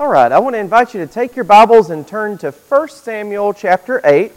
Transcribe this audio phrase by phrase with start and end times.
[0.00, 2.88] All right, I want to invite you to take your Bibles and turn to 1
[2.88, 4.32] Samuel chapter 8.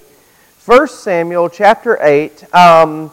[0.65, 2.53] 1 Samuel chapter 8.
[2.53, 3.09] Um,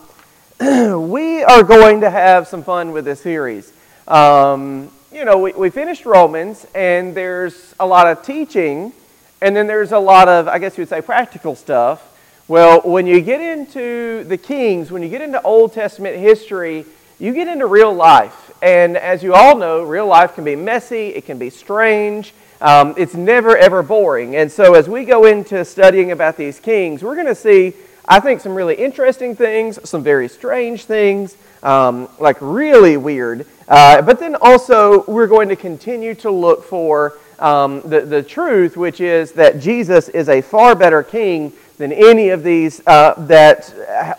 [0.60, 3.72] we are going to have some fun with this series.
[4.08, 8.92] Um, you know, we, we finished Romans, and there's a lot of teaching,
[9.40, 12.04] and then there's a lot of, I guess you would say, practical stuff.
[12.48, 16.84] Well, when you get into the Kings, when you get into Old Testament history,
[17.20, 18.50] you get into real life.
[18.60, 22.94] And as you all know, real life can be messy, it can be strange, um,
[22.96, 24.36] it's never ever boring.
[24.36, 27.74] And so as we go into studying about these kings, we're going to see,
[28.06, 33.46] I think, some really interesting things, some very strange things, um, like really weird.
[33.68, 38.76] Uh, but then also, we're going to continue to look for um, the, the truth,
[38.76, 43.72] which is that Jesus is a far better king than any of these uh, that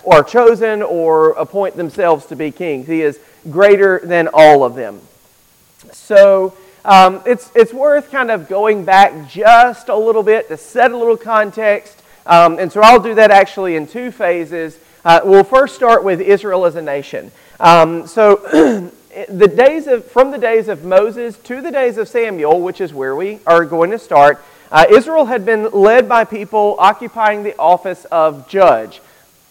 [0.10, 2.88] are chosen or appoint themselves to be kings.
[2.88, 3.20] He is
[3.52, 5.00] greater than all of them.
[5.92, 10.92] So um, it's, it's worth kind of going back just a little bit to set
[10.92, 12.02] a little context.
[12.26, 14.80] Um, and so I'll do that actually in two phases.
[15.04, 17.32] Uh, we'll first start with Israel as a nation.
[17.60, 18.36] Um, so
[19.30, 22.94] the days of, from the days of Moses to the days of Samuel, which is
[22.94, 27.58] where we are going to start, uh, Israel had been led by people occupying the
[27.58, 29.02] office of judge.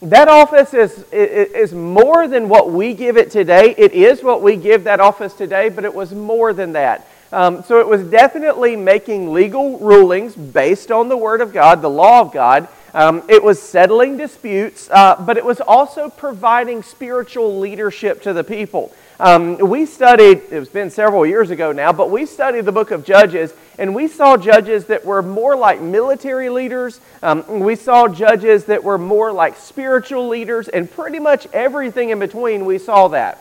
[0.02, 3.74] That office is, is more than what we give it today.
[3.76, 7.06] It is what we give that office today, but it was more than that.
[7.32, 11.90] Um, so it was definitely making legal rulings based on the Word of God, the
[11.90, 12.68] law of God.
[12.92, 18.42] Um, it was settling disputes, uh, but it was also providing spiritual leadership to the
[18.42, 18.92] people.
[19.20, 23.04] Um, we studied, it's been several years ago now, but we studied the book of
[23.04, 27.00] Judges, and we saw judges that were more like military leaders.
[27.22, 32.18] Um, we saw judges that were more like spiritual leaders, and pretty much everything in
[32.18, 33.38] between, we saw that.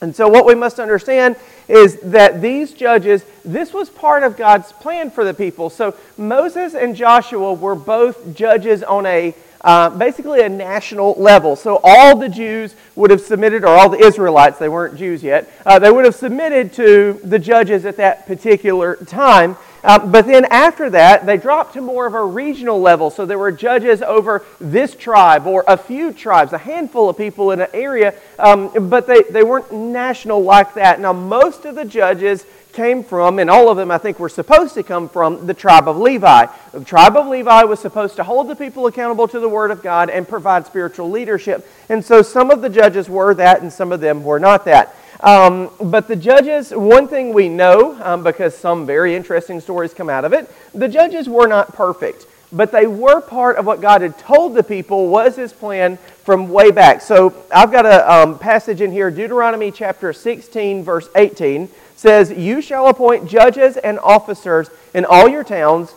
[0.00, 4.72] And so, what we must understand is that these judges, this was part of God's
[4.72, 5.70] plan for the people.
[5.70, 11.56] So, Moses and Joshua were both judges on a uh, basically a national level.
[11.56, 15.50] So all the Jews would have submitted, or all the Israelites, they weren't Jews yet,
[15.66, 19.56] uh, they would have submitted to the judges at that particular time.
[19.84, 23.10] Um, but then after that, they dropped to more of a regional level.
[23.10, 27.52] So there were judges over this tribe or a few tribes, a handful of people
[27.52, 31.00] in an area, um, but they, they weren't national like that.
[31.00, 34.74] Now, most of the judges came from, and all of them I think were supposed
[34.74, 36.46] to come from, the tribe of Levi.
[36.72, 39.82] The tribe of Levi was supposed to hold the people accountable to the Word of
[39.82, 41.68] God and provide spiritual leadership.
[41.88, 44.94] And so some of the judges were that, and some of them were not that.
[45.20, 50.08] Um, but the judges, one thing we know, um, because some very interesting stories come
[50.08, 54.02] out of it, the judges were not perfect but they were part of what God
[54.02, 57.00] had told the people was his plan from way back.
[57.00, 62.60] So I've got a um, passage in here, Deuteronomy chapter 16, verse 18 says, You
[62.60, 65.94] shall appoint judges and officers in all your towns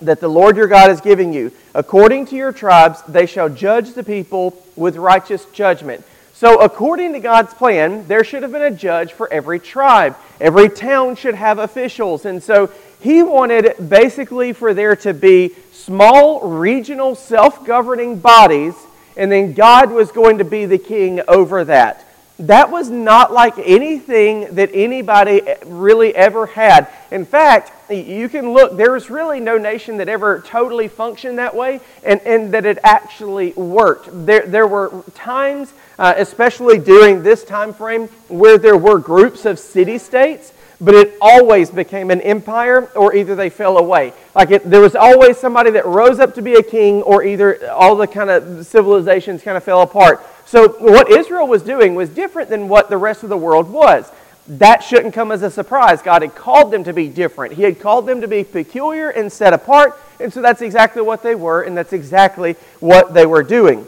[0.00, 1.52] that the Lord your God is giving you.
[1.74, 6.04] According to your tribes, they shall judge the people with righteous judgment.
[6.40, 10.16] So, according to God's plan, there should have been a judge for every tribe.
[10.40, 12.24] Every town should have officials.
[12.24, 18.74] And so, he wanted basically for there to be small, regional, self governing bodies,
[19.18, 22.06] and then God was going to be the king over that
[22.40, 26.88] that was not like anything that anybody really ever had.
[27.10, 31.80] In fact, you can look, there's really no nation that ever totally functioned that way
[32.02, 34.08] and, and that it actually worked.
[34.26, 39.60] There, there were times, uh, especially during this time frame, where there were groups of
[39.60, 44.14] city states but it always became an empire or either they fell away.
[44.34, 47.70] Like it, there was always somebody that rose up to be a king or either
[47.70, 50.26] all the kind of civilizations kind of fell apart.
[50.46, 54.10] So what Israel was doing was different than what the rest of the world was.
[54.48, 56.02] That shouldn't come as a surprise.
[56.02, 57.54] God had called them to be different.
[57.54, 60.00] He had called them to be peculiar and set apart.
[60.18, 63.86] And so that's exactly what they were, and that's exactly what they were doing.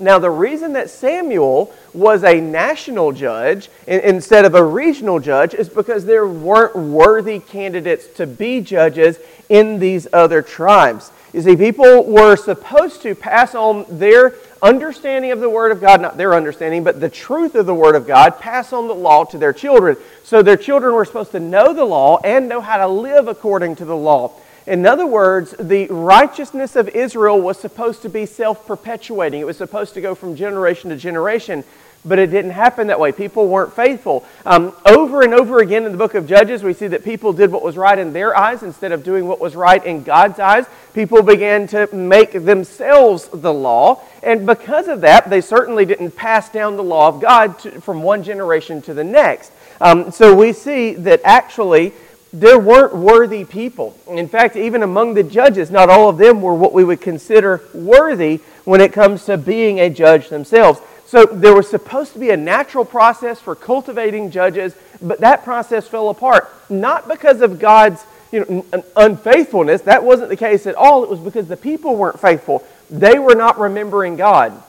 [0.00, 5.68] Now, the reason that Samuel was a national judge instead of a regional judge is
[5.68, 9.18] because there weren't worthy candidates to be judges
[9.48, 11.12] in these other tribes.
[11.32, 16.00] You see, people were supposed to pass on their understanding of the Word of God,
[16.00, 19.24] not their understanding, but the truth of the Word of God, pass on the law
[19.24, 19.96] to their children.
[20.24, 23.76] So their children were supposed to know the law and know how to live according
[23.76, 24.32] to the law.
[24.70, 29.40] In other words, the righteousness of Israel was supposed to be self perpetuating.
[29.40, 31.64] It was supposed to go from generation to generation,
[32.04, 33.10] but it didn't happen that way.
[33.10, 34.24] People weren't faithful.
[34.46, 37.50] Um, over and over again in the book of Judges, we see that people did
[37.50, 40.66] what was right in their eyes instead of doing what was right in God's eyes.
[40.94, 46.48] People began to make themselves the law, and because of that, they certainly didn't pass
[46.48, 49.50] down the law of God to, from one generation to the next.
[49.80, 51.92] Um, so we see that actually
[52.32, 53.96] there weren't worthy people.
[54.08, 57.62] In fact, even among the judges, not all of them were what we would consider
[57.74, 60.80] worthy when it comes to being a judge themselves.
[61.06, 65.88] So there was supposed to be a natural process for cultivating judges, but that process
[65.88, 66.48] fell apart.
[66.70, 71.02] Not because of God's you know, unfaithfulness, that wasn't the case at all.
[71.02, 72.64] It was because the people weren't faithful.
[72.88, 74.62] They were not remembering God.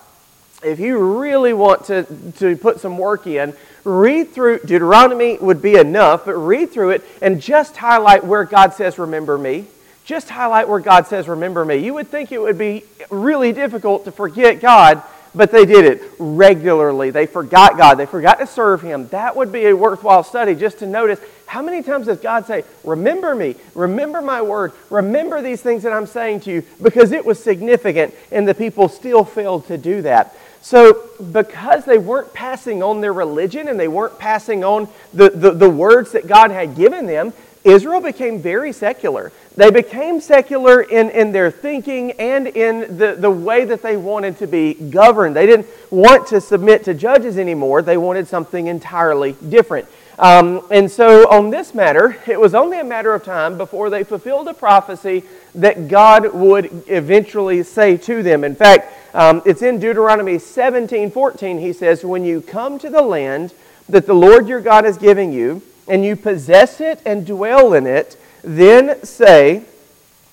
[0.63, 2.03] If you really want to,
[2.37, 3.53] to put some work in,
[3.83, 8.73] read through Deuteronomy would be enough, but read through it and just highlight where God
[8.73, 9.65] says, Remember me.
[10.05, 11.77] Just highlight where God says, Remember me.
[11.77, 15.01] You would think it would be really difficult to forget God,
[15.33, 17.09] but they did it regularly.
[17.09, 19.07] They forgot God, they forgot to serve Him.
[19.07, 22.63] That would be a worthwhile study just to notice how many times does God say,
[22.83, 27.25] Remember me, remember my word, remember these things that I'm saying to you, because it
[27.25, 30.35] was significant, and the people still failed to do that.
[30.61, 35.51] So, because they weren't passing on their religion and they weren't passing on the, the,
[35.51, 39.31] the, words that God had given them, Israel became very secular.
[39.55, 44.37] They became secular in, in their thinking and in the, the way that they wanted
[44.37, 45.35] to be governed.
[45.35, 49.87] They didn't want to submit to judges anymore, they wanted something entirely different.
[50.19, 54.03] Um, and so, on this matter, it was only a matter of time before they
[54.03, 55.23] fulfilled a prophecy
[55.55, 58.43] that God would eventually say to them.
[58.43, 61.59] In fact, um, it's in Deuteronomy 17 14.
[61.59, 63.53] He says, When you come to the land
[63.89, 67.85] that the Lord your God is giving you, and you possess it and dwell in
[67.85, 69.63] it, then say,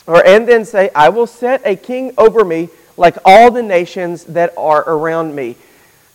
[0.06, 4.24] or and then say, I will set a king over me like all the nations
[4.24, 5.56] that are around me.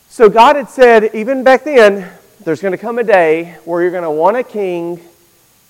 [0.08, 2.10] So God had said, even back then,
[2.44, 5.00] there's going to come a day where you're going to want a king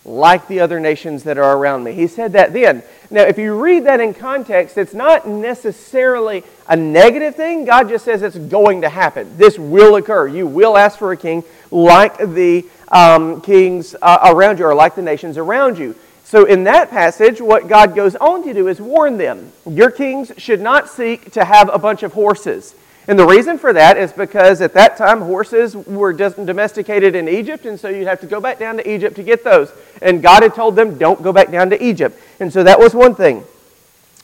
[0.04, 1.92] like the other nations that are around me.
[1.92, 2.82] He said that then.
[3.10, 7.64] Now, if you read that in context, it's not necessarily a negative thing.
[7.64, 9.36] God just says it's going to happen.
[9.36, 10.28] This will occur.
[10.28, 14.94] You will ask for a king like the um, kings uh, around you or like
[14.94, 15.96] the nations around you.
[16.24, 20.32] So, in that passage, what God goes on to do is warn them your kings
[20.38, 22.74] should not seek to have a bunch of horses.
[23.06, 27.28] And the reason for that is because at that time horses were just domesticated in
[27.28, 29.70] Egypt, and so you'd have to go back down to Egypt to get those.
[30.00, 32.18] And God had told them, don't go back down to Egypt.
[32.40, 33.44] And so that was one thing.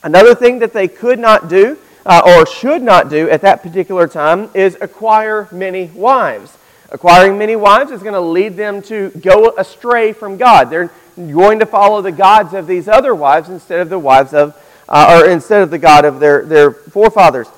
[0.03, 4.09] Another thing that they could not do, uh, or should not do at that particular
[4.09, 6.57] time, is acquire many wives.
[6.91, 10.71] Acquiring many wives is going to lead them to go astray from God.
[10.71, 14.57] They're going to follow the gods of these other wives instead of the wives of,
[14.89, 17.49] uh, or instead of the God of their, their forefathers.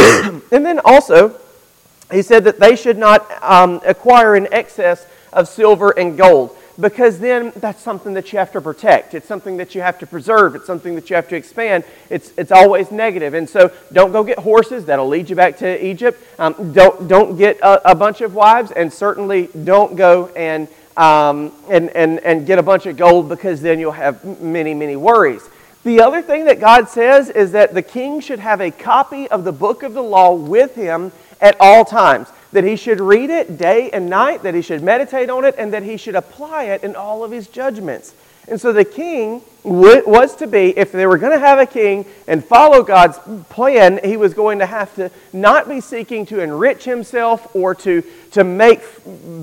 [0.52, 1.38] and then also,
[2.12, 7.18] he said that they should not um, acquire in excess of silver and gold because
[7.18, 9.14] then that's something that you have to protect.
[9.14, 10.54] It's something that you have to preserve.
[10.54, 11.84] It's something that you have to expand.
[12.08, 13.34] It's, it's always negative.
[13.34, 14.86] And so don't go get horses.
[14.86, 16.22] That'll lead you back to Egypt.
[16.38, 18.70] Um, don't, don't get a, a, bunch of wives.
[18.70, 23.60] And certainly don't go and, um, and, and, and get a bunch of gold because
[23.60, 25.42] then you'll have many, many worries.
[25.82, 29.44] The other thing that God says is that the king should have a copy of
[29.44, 31.10] the book of the law with him
[31.40, 32.28] at all times.
[32.52, 35.72] That he should read it day and night, that he should meditate on it, and
[35.72, 38.12] that he should apply it in all of his judgments.
[38.50, 42.04] And so the king was to be, if they were going to have a king
[42.26, 43.18] and follow God's
[43.48, 48.02] plan, he was going to have to not be seeking to enrich himself or to,
[48.32, 48.80] to make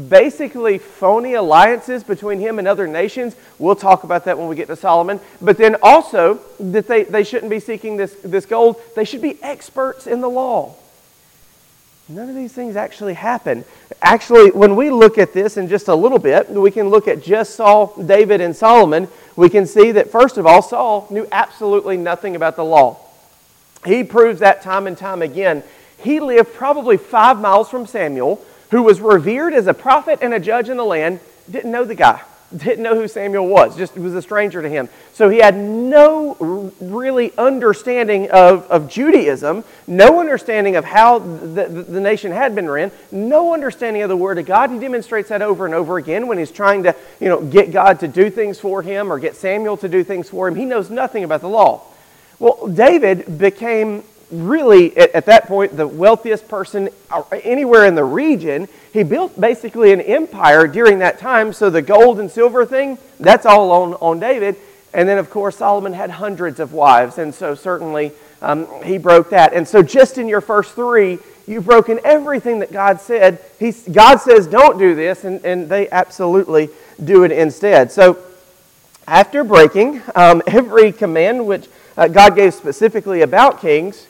[0.09, 3.35] basically phony alliances between him and other nations.
[3.59, 5.19] We'll talk about that when we get to Solomon.
[5.41, 9.41] But then also, that they, they shouldn't be seeking this, this gold, they should be
[9.41, 10.75] experts in the law.
[12.09, 13.65] None of these things actually happen.
[14.01, 17.21] Actually, when we look at this in just a little bit, we can look at
[17.21, 19.09] just Saul, David, and Solomon.
[19.35, 22.97] We can see that, first of all, Saul knew absolutely nothing about the law.
[23.85, 25.63] He proves that time and time again.
[25.97, 30.39] He lived probably five miles from Samuel, who was revered as a prophet and a
[30.39, 32.21] judge in the land, didn't know the guy
[32.55, 34.87] didn't know who Samuel was, just was a stranger to him.
[35.13, 41.99] So he had no really understanding of, of Judaism, no understanding of how the, the
[41.99, 44.71] nation had been ran, no understanding of the Word of God.
[44.71, 47.99] He demonstrates that over and over again when he's trying to you know, get God
[47.99, 50.55] to do things for him or get Samuel to do things for him.
[50.55, 51.83] He knows nothing about the law.
[52.39, 56.89] Well, David became really, at, at, that point, the wealthiest person
[57.31, 58.67] anywhere in the region.
[58.91, 61.53] He built basically an empire during that time.
[61.53, 64.55] So the gold and silver thing, that's all on, on David.
[64.93, 67.17] And then, of course, Solomon had hundreds of wives.
[67.17, 69.53] And so certainly um, he broke that.
[69.53, 73.39] And so just in your first three, you've broken everything that God said.
[73.59, 75.23] He's, God says, don't do this.
[75.23, 76.69] And, and they absolutely
[77.03, 77.91] do it instead.
[77.91, 78.17] So
[79.07, 84.07] after breaking um, every command which uh, God gave specifically about kings,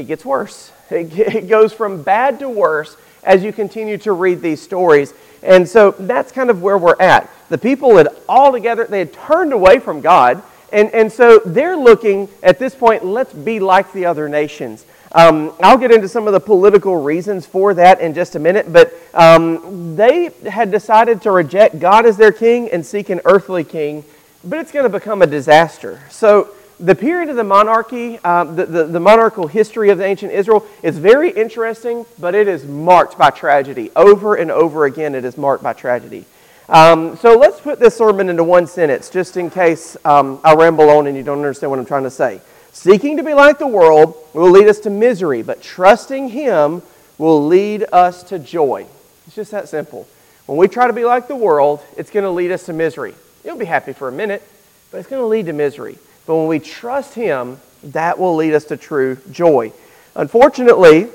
[0.00, 0.72] it gets worse.
[0.90, 5.14] It, goes from bad to worse as you continue to read these stories.
[5.40, 7.30] And so that's kind of where we're at.
[7.48, 10.42] The people had all together, they had turned away from God.
[10.72, 14.84] And, and so they're looking at this point, let's be like the other nations.
[15.12, 18.72] Um, I'll get into some of the political reasons for that in just a minute,
[18.72, 23.64] but um, they had decided to reject God as their king and seek an earthly
[23.64, 24.04] king,
[24.44, 26.00] but it's going to become a disaster.
[26.10, 30.66] So, the period of the monarchy, um, the, the, the, monarchical history of ancient Israel
[30.82, 33.90] is very interesting, but it is marked by tragedy.
[33.94, 36.24] Over and over again, it is marked by tragedy.
[36.70, 40.88] Um, so let's put this sermon into one sentence, just in case um, I ramble
[40.88, 42.40] on and you don't understand what I'm trying to say.
[42.72, 46.82] Seeking to be like the world will lead us to misery, but trusting Him
[47.18, 48.86] will lead us to joy.
[49.26, 50.08] It's just that simple.
[50.46, 53.14] When we try to be like the world, it's going to lead us to misery.
[53.44, 54.42] You'll be happy for a minute,
[54.90, 55.98] but it's going to lead to misery.
[56.26, 59.72] But when we trust Him, that will lead us to true joy.
[60.14, 61.08] Unfortunately,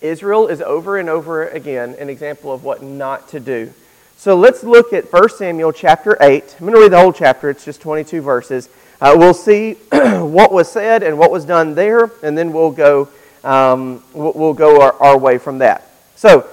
[0.00, 3.72] Israel is over and over again an example of what not to do.
[4.16, 6.56] So let's look at 1 Samuel chapter 8.
[6.58, 8.68] I'm going to read the whole chapter, it's just 22 verses.
[9.00, 13.08] Uh, we'll see what was said and what was done there, and then we'll go,
[13.44, 15.88] um, we'll go our, our way from that.
[16.16, 16.48] So,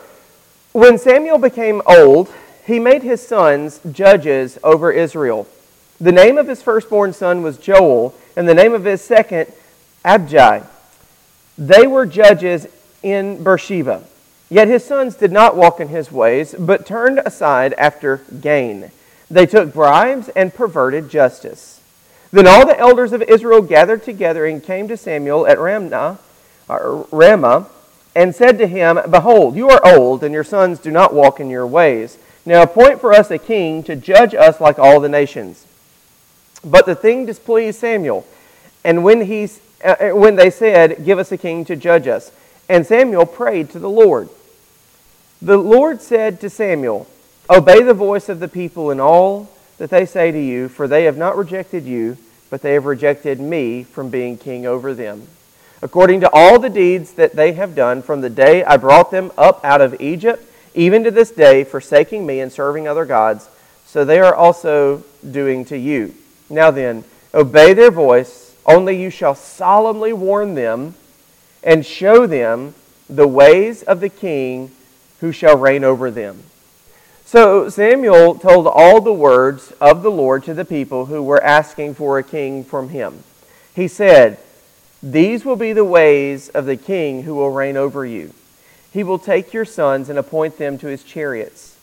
[0.74, 2.32] when Samuel became old,
[2.66, 5.48] he made his sons judges over Israel.
[6.00, 9.52] The name of his firstborn son was Joel, and the name of his second,
[10.04, 10.68] Abijah.
[11.58, 12.68] They were judges
[13.02, 14.04] in Beersheba.
[14.50, 18.92] Yet his sons did not walk in his ways, but turned aside after gain.
[19.32, 21.82] They took bribes and perverted justice.
[22.32, 26.20] Then all the elders of Israel gathered together and came to Samuel at Ramah,
[26.70, 27.68] uh, Ramah
[28.16, 31.50] and said to him, Behold, you are old, and your sons do not walk in
[31.50, 32.18] your ways.
[32.46, 35.66] Now appoint for us a king to judge us like all the nations.
[36.65, 38.25] But the thing displeased Samuel.
[38.84, 39.50] And when, he,
[39.84, 42.31] uh, uh, when they said, Give us a king to judge us,
[42.67, 44.29] and Samuel prayed to the Lord.
[45.41, 47.07] The Lord said to Samuel,
[47.50, 51.03] Obey the voice of the people in all that they say to you, for they
[51.03, 52.17] have not rejected you,
[52.50, 55.27] but they have rejected me from being king over them.
[55.81, 59.31] According to all the deeds that they have done from the day I brought them
[59.38, 60.43] up out of Egypt,
[60.74, 63.50] even to this day, forsaking me and serving other gods,
[63.86, 66.15] so they are also doing to you.
[66.50, 70.96] Now then, obey their voice, only you shall solemnly warn them
[71.64, 72.74] and show them
[73.10, 74.72] the ways of the king
[75.20, 76.44] who shall reign over them.
[77.25, 81.96] So Samuel told all the words of the Lord to the people who were asking
[81.96, 83.24] for a king from him.
[83.74, 84.38] He said,
[85.02, 88.34] These will be the ways of the king who will reign over you.
[88.92, 91.75] He will take your sons and appoint them to his chariots,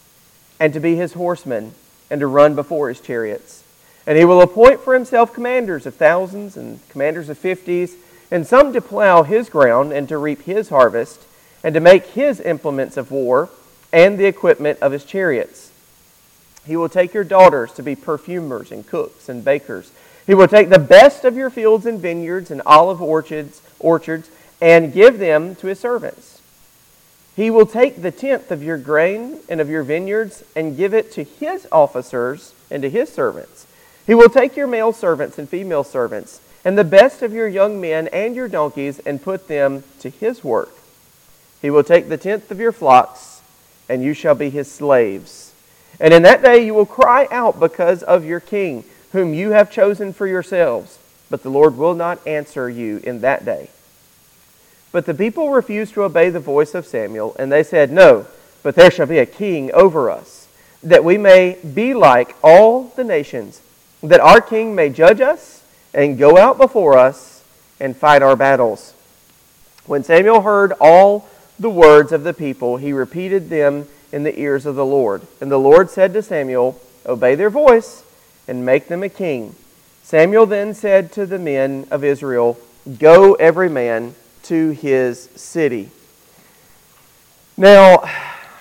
[0.58, 1.74] and to be his horsemen,
[2.08, 3.61] and to run before his chariots.
[4.06, 7.96] And he will appoint for himself commanders of thousands and commanders of fifties,
[8.30, 11.22] and some to plow his ground and to reap his harvest,
[11.62, 13.50] and to make his implements of war
[13.92, 15.70] and the equipment of his chariots.
[16.66, 19.92] He will take your daughters to be perfumers and cooks and bakers.
[20.26, 24.30] He will take the best of your fields and vineyards and olive orchards, orchards
[24.60, 26.40] and give them to his servants.
[27.34, 31.10] He will take the tenth of your grain and of your vineyards and give it
[31.12, 33.66] to his officers and to his servants.
[34.06, 37.80] He will take your male servants and female servants and the best of your young
[37.80, 40.74] men and your donkeys and put them to his work.
[41.60, 43.40] He will take the tenth of your flocks
[43.88, 45.52] and you shall be his slaves.
[46.00, 49.70] And in that day you will cry out because of your king, whom you have
[49.70, 50.98] chosen for yourselves.
[51.30, 53.70] But the Lord will not answer you in that day.
[54.90, 58.26] But the people refused to obey the voice of Samuel, and they said, No,
[58.62, 60.46] but there shall be a king over us,
[60.82, 63.62] that we may be like all the nations,
[64.02, 65.62] that our king may judge us
[65.94, 67.42] and go out before us
[67.78, 68.94] and fight our battles.
[69.86, 71.28] When Samuel heard all
[71.58, 75.22] the words of the people, he repeated them in the ears of the Lord.
[75.40, 78.04] And the Lord said to Samuel, Obey their voice
[78.46, 79.54] and make them a king.
[80.02, 82.58] Samuel then said to the men of Israel,
[82.98, 85.90] Go every man to his city.
[87.56, 88.02] Now,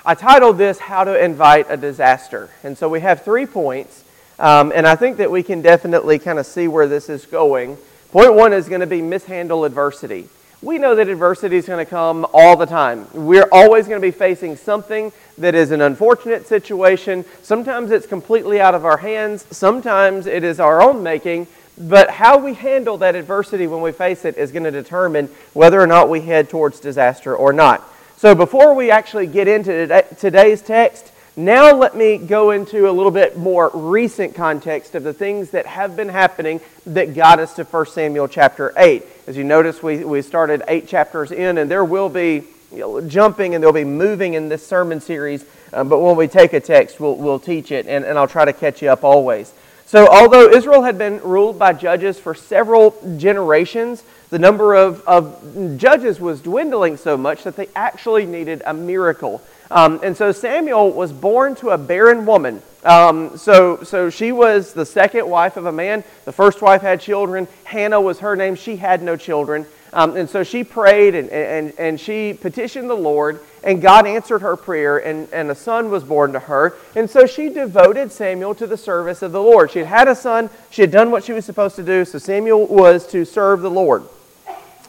[0.06, 2.50] I titled this How to Invite a Disaster.
[2.64, 4.01] And so we have three points,
[4.42, 7.78] um, and I think that we can definitely kind of see where this is going.
[8.12, 10.28] Point one is going to be mishandle adversity
[10.62, 13.08] we know that adversity is going to come all the time.
[13.14, 17.26] We're always going to be facing something that is an unfortunate situation.
[17.42, 21.48] Sometimes it's completely out of our hands, sometimes it is our own making.
[21.78, 25.82] But how we handle that adversity when we face it is going to determine whether
[25.82, 27.82] or not we head towards disaster or not.
[28.18, 31.12] So before we actually get into today's text,
[31.46, 35.66] now let me go into a little bit more recent context of the things that
[35.66, 39.04] have been happening that got us to 1 Samuel chapter 8.
[39.28, 43.02] As you notice, we, we started eight chapters in, and there will be you know,
[43.02, 45.46] jumping and there'll be moving in this sermon series.
[45.74, 48.46] Um, but when we take a text, we'll, we'll teach it, and, and I'll try
[48.46, 49.54] to catch you up always.
[49.86, 55.78] So, although Israel had been ruled by judges for several generations, the number of, of
[55.78, 59.42] judges was dwindling so much that they actually needed a miracle.
[59.72, 62.62] Um, and so Samuel was born to a barren woman.
[62.84, 66.04] Um, so, so she was the second wife of a man.
[66.26, 67.48] The first wife had children.
[67.64, 68.56] Hannah was her name.
[68.56, 69.66] She had no children.
[69.94, 74.42] Um, and so she prayed and, and, and she petitioned the Lord, and God answered
[74.42, 76.78] her prayer, and, and a son was born to her.
[76.96, 79.72] And so she devoted Samuel to the service of the Lord.
[79.72, 82.20] She had had a son, she had done what she was supposed to do, so
[82.20, 84.04] Samuel was to serve the Lord.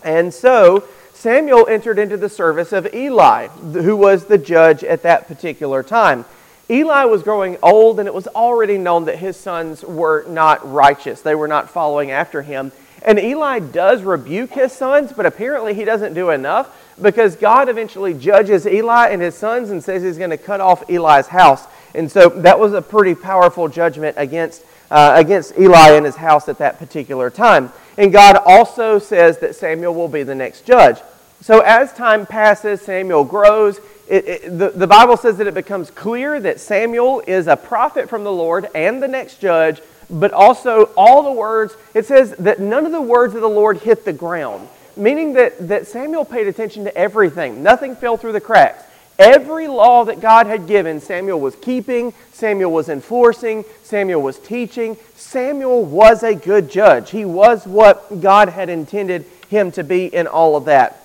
[0.05, 0.85] And so
[1.23, 6.25] Samuel entered into the service of Eli, who was the judge at that particular time.
[6.69, 11.21] Eli was growing old, and it was already known that his sons were not righteous.
[11.21, 12.73] They were not following after him.
[13.03, 18.15] And Eli does rebuke his sons, but apparently he doesn't do enough because God eventually
[18.15, 21.69] judges Eli and his sons and says he's going to cut off Eli's house.
[21.95, 26.49] And so that was a pretty powerful judgment against, uh, against Eli and his house
[26.49, 27.73] at that particular time.
[27.97, 30.99] And God also says that Samuel will be the next judge.
[31.43, 33.81] So as time passes, Samuel grows.
[34.09, 38.09] It, it, the, the Bible says that it becomes clear that Samuel is a prophet
[38.09, 42.61] from the Lord and the next judge, but also all the words, it says that
[42.61, 46.47] none of the words of the Lord hit the ground, meaning that, that Samuel paid
[46.47, 47.61] attention to everything.
[47.61, 48.85] Nothing fell through the cracks.
[49.19, 54.97] Every law that God had given, Samuel was keeping, Samuel was enforcing, Samuel was teaching.
[55.17, 57.11] Samuel was a good judge.
[57.11, 61.02] He was what God had intended him to be in all of that.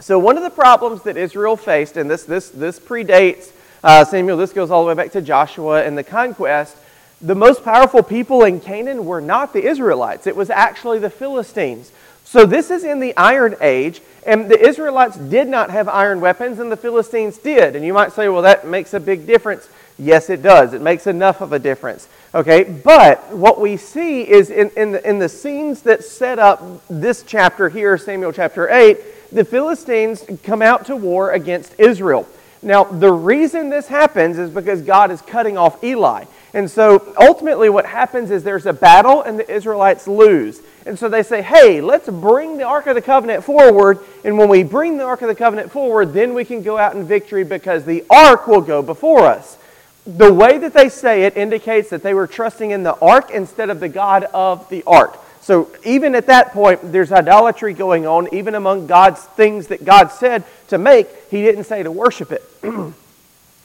[0.00, 3.50] So, one of the problems that Israel faced, and this, this, this predates
[3.82, 6.76] uh, Samuel, this goes all the way back to Joshua and the conquest.
[7.20, 11.90] The most powerful people in Canaan were not the Israelites, it was actually the Philistines.
[12.22, 16.60] So, this is in the Iron Age, and the Israelites did not have iron weapons,
[16.60, 17.74] and the Philistines did.
[17.74, 19.68] And you might say, well, that makes a big difference.
[19.98, 20.74] Yes, it does.
[20.74, 22.06] It makes enough of a difference.
[22.32, 26.62] Okay, but what we see is in, in, the, in the scenes that set up
[26.88, 28.98] this chapter here, Samuel chapter 8,
[29.30, 32.26] the Philistines come out to war against Israel.
[32.62, 36.24] Now, the reason this happens is because God is cutting off Eli.
[36.54, 40.60] And so ultimately, what happens is there's a battle and the Israelites lose.
[40.86, 43.98] And so they say, hey, let's bring the Ark of the Covenant forward.
[44.24, 46.96] And when we bring the Ark of the Covenant forward, then we can go out
[46.96, 49.58] in victory because the Ark will go before us.
[50.06, 53.68] The way that they say it indicates that they were trusting in the Ark instead
[53.68, 55.18] of the God of the Ark.
[55.48, 60.08] So even at that point, there's idolatry going on, even among God's things that God
[60.08, 61.08] said to make.
[61.30, 62.42] He didn't say to worship it.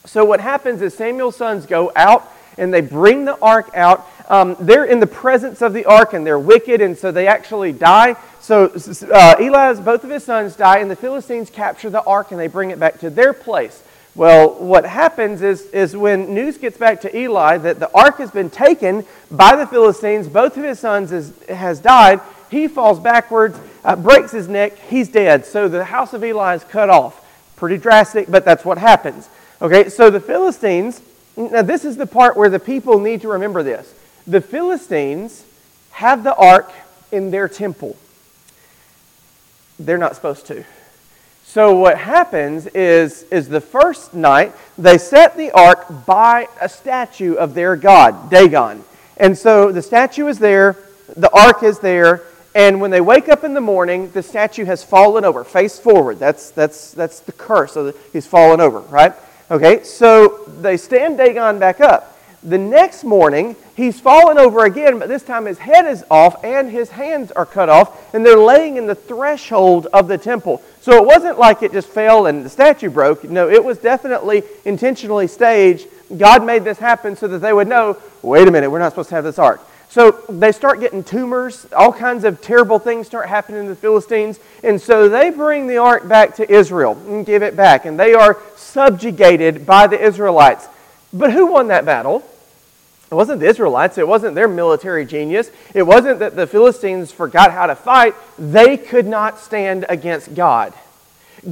[0.05, 2.25] so what happens is Samuel's sons go out
[2.57, 4.07] and they bring the ark out.
[4.29, 7.73] Um, they're in the presence of the ark and they're wicked, and so they actually
[7.73, 8.15] die.
[8.39, 8.67] So
[9.11, 12.47] uh, Eli's, both of his sons die, and the Philistines capture the ark and they
[12.47, 13.83] bring it back to their place.
[14.15, 18.29] Well, what happens is, is when news gets back to Eli that the ark has
[18.29, 22.21] been taken by the Philistines, both of his sons is, has died,
[22.51, 25.47] he falls backwards, uh, breaks his neck, he's dead.
[25.47, 27.19] So the house of Eli is cut off.
[27.55, 29.29] Pretty drastic, but that's what happens.
[29.61, 31.01] Okay, so the Philistines,
[31.35, 33.91] now this is the part where the people need to remember this.
[34.27, 35.43] The Philistines
[35.91, 36.71] have the ark
[37.11, 37.97] in their temple.
[39.79, 40.65] They're not supposed to.
[41.53, 47.35] So what happens is, is the first night, they set the ark by a statue
[47.35, 48.83] of their god, Dagon.
[49.17, 50.77] And so the statue is there,
[51.15, 52.23] the ark is there,
[52.55, 56.17] and when they wake up in the morning, the statue has fallen over, face forward.
[56.17, 57.73] That's, that's, that's the curse.
[57.73, 59.13] So he's fallen over, right?
[59.51, 62.17] Okay, so they stand Dagon back up.
[62.41, 66.71] The next morning, he's fallen over again, but this time his head is off and
[66.71, 70.63] his hands are cut off, and they're laying in the threshold of the temple.
[70.83, 73.23] So it wasn't like it just fell and the statue broke.
[73.23, 75.87] No, it was definitely intentionally staged.
[76.17, 79.07] God made this happen so that they would know wait a minute, we're not supposed
[79.07, 79.61] to have this ark.
[79.87, 84.41] So they start getting tumors, all kinds of terrible things start happening to the Philistines,
[84.61, 88.13] and so they bring the ark back to Israel and give it back, and they
[88.13, 90.67] are subjugated by the Israelites.
[91.13, 92.27] But who won that battle?
[93.13, 95.51] It wasn't the Israelites, it wasn't their military genius.
[95.75, 98.15] It wasn't that the Philistines forgot how to fight.
[98.39, 100.73] They could not stand against God.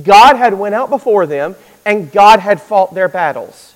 [0.04, 3.76] God had went out before them and God had fought their battles.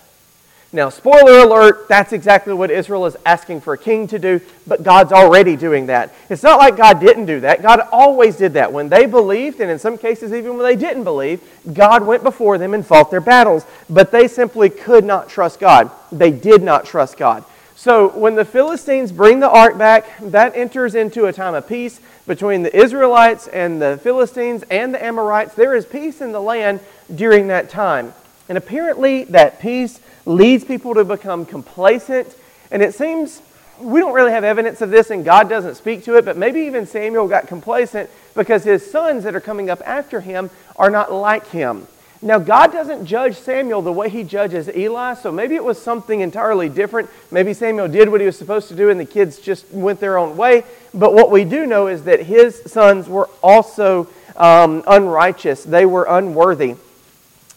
[0.74, 4.82] Now, spoiler alert, that's exactly what Israel is asking for a king to do, but
[4.82, 6.12] God's already doing that.
[6.28, 7.62] It's not like God didn't do that.
[7.62, 8.74] God always did that.
[8.74, 11.40] When they believed, and in some cases even when they didn't believe,
[11.72, 13.64] God went before them and fought their battles.
[13.92, 15.92] But they simply could not trust God.
[16.12, 17.46] They did not trust God.
[17.76, 22.00] So when the Philistines bring the ark back, that enters into a time of peace
[22.26, 25.56] between the Israelites and the Philistines and the Amorites.
[25.56, 26.80] There is peace in the land
[27.14, 28.14] during that time.
[28.48, 32.36] And apparently, that peace leads people to become complacent.
[32.72, 33.42] And it seems
[33.80, 36.62] we don't really have evidence of this, and God doesn't speak to it, but maybe
[36.62, 41.12] even Samuel got complacent because his sons that are coming up after him are not
[41.12, 41.88] like him.
[42.22, 46.22] Now, God doesn't judge Samuel the way he judges Eli, so maybe it was something
[46.22, 47.10] entirely different.
[47.30, 50.18] Maybe Samuel did what he was supposed to do and the kids just went their
[50.18, 50.64] own way.
[50.94, 56.06] But what we do know is that his sons were also um, unrighteous, they were
[56.10, 56.76] unworthy.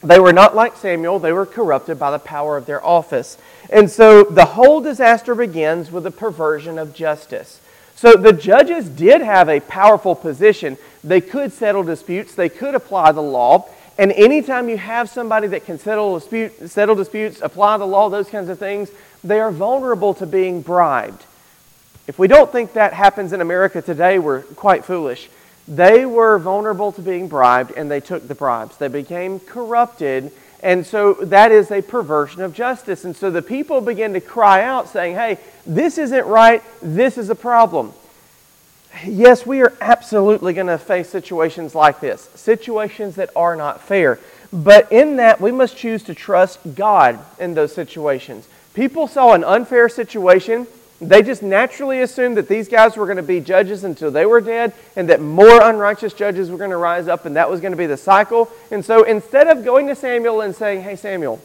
[0.03, 3.37] They were not like Samuel, they were corrupted by the power of their office.
[3.71, 7.61] And so the whole disaster begins with a perversion of justice.
[7.97, 10.79] So the judges did have a powerful position.
[11.03, 13.69] They could settle disputes, they could apply the law.
[13.99, 18.31] And anytime you have somebody that can settle, dispute, settle disputes, apply the law, those
[18.31, 18.91] kinds of things,
[19.25, 21.25] they are vulnerable to being bribed.
[22.07, 25.29] If we don't think that happens in America today, we're quite foolish.
[25.67, 28.77] They were vulnerable to being bribed and they took the bribes.
[28.77, 30.33] They became corrupted,
[30.63, 33.05] and so that is a perversion of justice.
[33.05, 37.29] And so the people begin to cry out, saying, Hey, this isn't right, this is
[37.31, 37.93] a problem
[39.07, 44.19] yes, we are absolutely going to face situations like this, situations that are not fair.
[44.53, 48.49] But in that, we must choose to trust God in those situations.
[48.75, 50.67] People saw an unfair situation.
[51.01, 54.41] They just naturally assumed that these guys were going to be judges until they were
[54.41, 57.73] dead and that more unrighteous judges were going to rise up and that was going
[57.73, 58.51] to be the cycle.
[58.71, 61.41] And so instead of going to Samuel and saying, Hey, Samuel,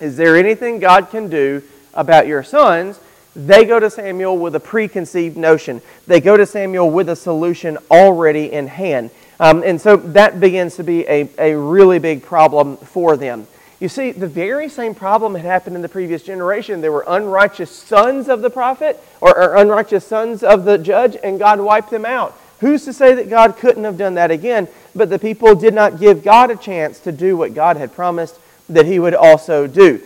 [0.00, 1.62] is there anything God can do
[1.94, 2.98] about your sons?
[3.36, 5.82] They go to Samuel with a preconceived notion.
[6.06, 9.10] They go to Samuel with a solution already in hand.
[9.38, 13.46] Um, and so that begins to be a, a really big problem for them.
[13.78, 16.82] You see, the very same problem had happened in the previous generation.
[16.82, 21.38] There were unrighteous sons of the prophet or, or unrighteous sons of the judge, and
[21.38, 22.36] God wiped them out.
[22.60, 24.68] Who's to say that God couldn't have done that again?
[24.94, 28.38] But the people did not give God a chance to do what God had promised
[28.68, 30.02] that He would also do.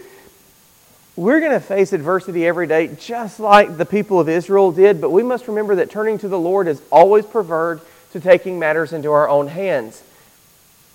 [1.16, 5.10] We're going to face adversity every day, just like the people of Israel did, but
[5.10, 9.12] we must remember that turning to the Lord is always preferred to taking matters into
[9.12, 10.02] our own hands.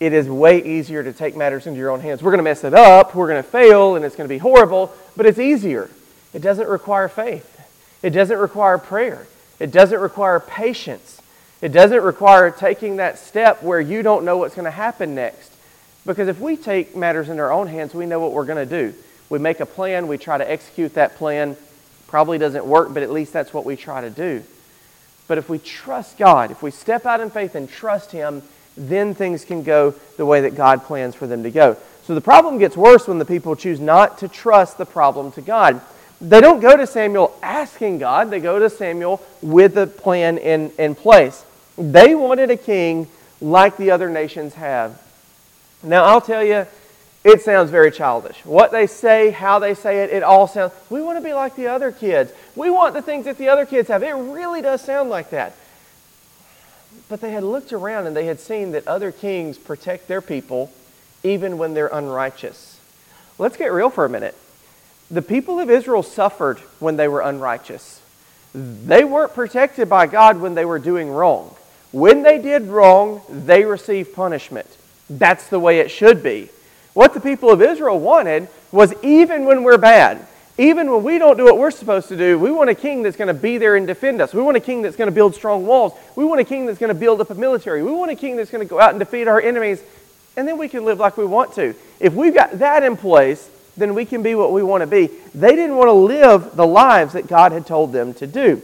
[0.02, 2.22] It is way easier to take matters into your own hands.
[2.22, 4.40] We're going to mess it up, we're going to fail, and it's going to be
[4.40, 5.90] horrible, but it's easier.
[6.34, 7.58] It doesn't require faith,
[8.04, 9.26] it doesn't require prayer,
[9.58, 11.22] it doesn't require patience,
[11.62, 15.54] it doesn't require taking that step where you don't know what's going to happen next.
[16.06, 18.90] Because if we take matters in our own hands, we know what we're going to
[18.90, 18.94] do.
[19.30, 21.56] We make a plan, we try to execute that plan.
[22.08, 24.44] Probably doesn't work, but at least that's what we try to do.
[25.28, 28.42] But if we trust God, if we step out in faith and trust Him,
[28.76, 31.78] then things can go the way that God plans for them to go.
[32.04, 35.42] So the problem gets worse when the people choose not to trust the problem to
[35.42, 35.80] God.
[36.20, 40.72] They don't go to Samuel asking God, they go to Samuel with a plan in,
[40.80, 41.46] in place.
[41.78, 43.08] They wanted a king
[43.40, 45.02] like the other nations have.
[45.84, 46.66] Now, I'll tell you,
[47.24, 48.46] it sounds very childish.
[48.46, 51.56] What they say, how they say it, it all sounds, we want to be like
[51.56, 52.32] the other kids.
[52.56, 54.04] We want the things that the other kids have.
[54.04, 55.54] It really does sound like that.
[57.10, 60.72] But they had looked around and they had seen that other kings protect their people
[61.24, 62.80] even when they're unrighteous.
[63.38, 64.36] Let's get real for a minute.
[65.12, 68.02] The people of Israel suffered when they were unrighteous.
[68.54, 71.56] They weren't protected by God when they were doing wrong.
[71.92, 74.68] When they did wrong, they received punishment.
[75.10, 76.50] That's the way it should be.
[77.00, 81.38] What the people of Israel wanted was even when we're bad, even when we don't
[81.38, 83.78] do what we're supposed to do, we want a king that's going to be there
[83.78, 84.34] and defend us.
[84.34, 85.94] We want a king that's going to build strong walls.
[86.18, 87.84] We want a king that's going to build up a military.
[87.84, 89.82] We want a king that's going to go out and defeat our enemies,
[90.36, 91.74] and then we can live like we want to.
[92.02, 95.08] If we've got that in place, then we can be what we want to be.
[95.34, 98.62] They didn't want to live the lives that God had told them to do.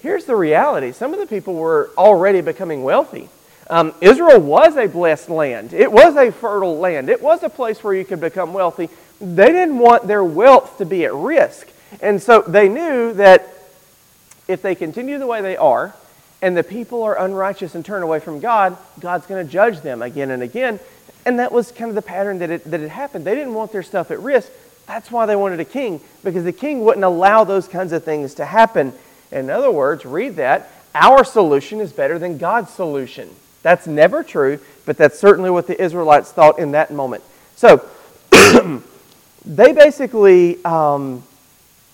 [0.00, 3.28] Here's the reality some of the people were already becoming wealthy.
[3.68, 5.72] Um, Israel was a blessed land.
[5.72, 7.08] It was a fertile land.
[7.08, 8.88] It was a place where you could become wealthy.
[9.20, 11.68] They didn't want their wealth to be at risk.
[12.00, 13.48] And so they knew that
[14.46, 15.94] if they continue the way they are,
[16.42, 20.02] and the people are unrighteous and turn away from God, God's going to judge them
[20.02, 20.78] again and again.
[21.24, 23.24] And that was kind of the pattern that it, that it happened.
[23.24, 24.50] They didn't want their stuff at risk.
[24.86, 28.34] That's why they wanted a king, because the king wouldn't allow those kinds of things
[28.34, 28.92] to happen.
[29.32, 30.70] In other words, read that.
[30.94, 33.34] Our solution is better than God's solution.
[33.66, 37.24] That's never true, but that's certainly what the Israelites thought in that moment.
[37.56, 37.84] So,
[39.44, 41.24] they basically um,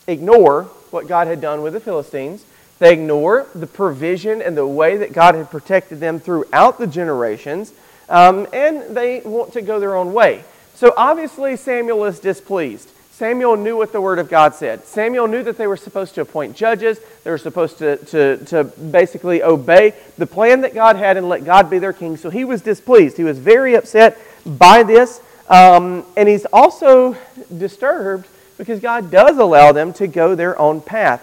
[0.06, 2.44] ignore what God had done with the Philistines.
[2.78, 7.72] They ignore the provision and the way that God had protected them throughout the generations,
[8.10, 10.44] um, and they want to go their own way.
[10.74, 12.91] So, obviously, Samuel is displeased.
[13.22, 14.84] Samuel knew what the Word of God said.
[14.84, 16.98] Samuel knew that they were supposed to appoint judges.
[17.22, 21.44] They were supposed to, to, to basically obey the plan that God had and let
[21.44, 22.16] God be their king.
[22.16, 23.16] So he was displeased.
[23.16, 25.20] He was very upset by this.
[25.48, 27.16] Um, and he's also
[27.56, 28.26] disturbed
[28.58, 31.22] because God does allow them to go their own path.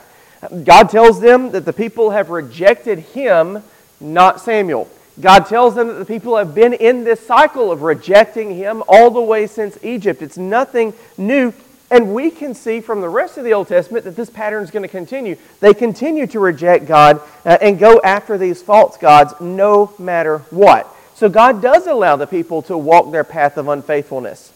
[0.63, 3.61] God tells them that the people have rejected him,
[3.99, 4.89] not Samuel.
[5.19, 9.11] God tells them that the people have been in this cycle of rejecting him all
[9.11, 10.21] the way since Egypt.
[10.21, 11.53] It's nothing new.
[11.91, 14.69] And we can see from the rest of the Old Testament that this pattern is
[14.69, 15.37] going to continue.
[15.59, 20.87] They continue to reject God uh, and go after these false gods no matter what.
[21.15, 24.53] So God does allow the people to walk their path of unfaithfulness.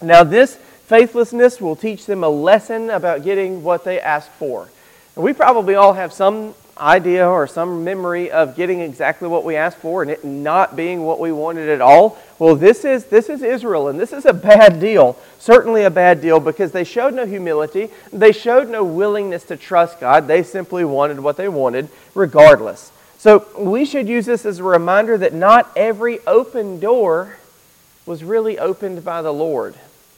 [0.00, 0.54] Now, this
[0.86, 4.68] faithlessness will teach them a lesson about getting what they ask for.
[5.16, 9.56] And we probably all have some idea or some memory of getting exactly what we
[9.56, 12.18] asked for and it not being what we wanted at all.
[12.38, 15.16] Well, this is, this is Israel, and this is a bad deal.
[15.38, 17.90] Certainly a bad deal because they showed no humility.
[18.12, 20.26] They showed no willingness to trust God.
[20.26, 22.90] They simply wanted what they wanted, regardless.
[23.18, 27.38] So we should use this as a reminder that not every open door
[28.04, 29.74] was really opened by the Lord.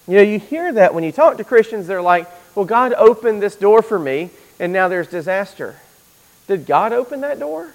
[0.08, 3.42] You know, you hear that when you talk to Christians, they're like, well, God opened
[3.42, 5.76] this door for me, and now there's disaster.
[6.46, 7.72] Did God open that door?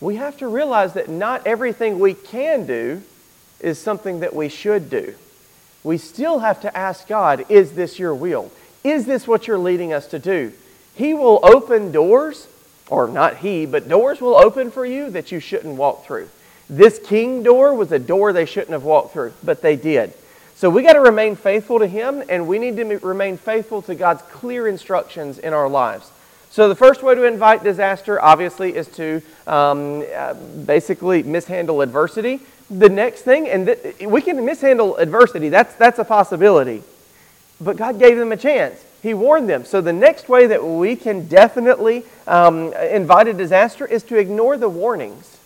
[0.00, 3.02] We have to realize that not everything we can do
[3.60, 5.14] is something that we should do.
[5.84, 8.50] We still have to ask God, is this your will?
[8.84, 10.52] Is this what you're leading us to do?
[10.94, 12.48] He will open doors
[12.88, 16.28] or not he, but doors will open for you that you shouldn't walk through.
[16.68, 20.12] This king door was a door they shouldn't have walked through, but they did.
[20.54, 23.94] So we got to remain faithful to him, and we need to remain faithful to
[23.94, 26.10] God's clear instructions in our lives.
[26.52, 32.40] So the first way to invite disaster, obviously, is to um, uh, basically mishandle adversity.
[32.68, 36.82] The next thing, and th- we can mishandle adversity, that's, that's a possibility.
[37.58, 38.84] But God gave them a chance.
[39.02, 39.64] He warned them.
[39.64, 44.58] So the next way that we can definitely um, invite a disaster is to ignore
[44.58, 45.38] the warnings.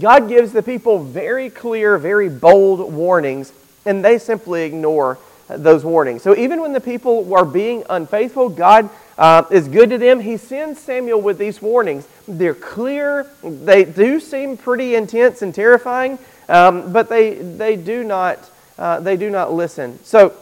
[0.00, 3.52] God gives the people very clear, very bold warnings,
[3.84, 6.22] and they simply ignore those warnings.
[6.22, 10.20] So even when the people are being unfaithful, God uh, is good to them.
[10.20, 12.06] He sends Samuel with these warnings.
[12.26, 13.26] They're clear.
[13.42, 19.16] They do seem pretty intense and terrifying, um, but they, they, do not, uh, they
[19.16, 19.98] do not listen.
[20.04, 20.34] So